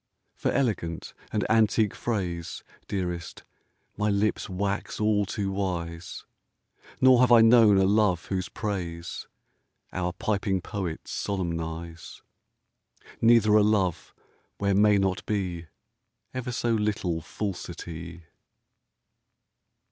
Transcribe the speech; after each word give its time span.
For 0.33 0.51
elegant 0.51 1.13
and 1.31 1.45
antique 1.47 1.93
phrase. 1.93 2.63
Dearest, 2.87 3.43
my 3.95 4.09
lips 4.09 4.49
wax 4.49 4.99
all 4.99 5.27
too 5.27 5.51
wise; 5.51 6.25
Nor 6.99 7.19
have 7.19 7.31
I 7.31 7.41
known 7.41 7.77
a 7.77 7.83
love 7.83 8.25
whose 8.25 8.49
praise 8.49 9.27
Our 9.93 10.11
piping 10.13 10.59
poets 10.59 11.11
solemnize, 11.11 12.23
Neither 13.21 13.53
a 13.53 13.61
love 13.61 14.11
where 14.57 14.73
may 14.73 14.97
not 14.97 15.23
be 15.27 15.67
Ever 16.33 16.51
so 16.51 16.73
little 16.73 17.21
falsity. 17.21 18.23